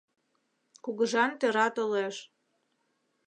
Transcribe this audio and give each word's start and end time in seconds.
—Кугыжан 0.83 1.31
тӧра 1.39 1.67
толеш! 1.75 2.15